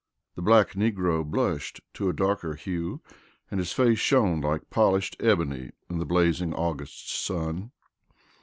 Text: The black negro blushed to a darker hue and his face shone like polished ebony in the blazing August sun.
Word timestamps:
The 0.33 0.41
black 0.41 0.71
negro 0.71 1.23
blushed 1.23 1.79
to 1.93 2.09
a 2.09 2.11
darker 2.13 2.55
hue 2.55 3.01
and 3.51 3.59
his 3.59 3.71
face 3.71 3.99
shone 3.99 4.41
like 4.41 4.67
polished 4.71 5.15
ebony 5.19 5.73
in 5.91 5.99
the 5.99 6.07
blazing 6.07 6.55
August 6.55 7.07
sun. 7.11 7.69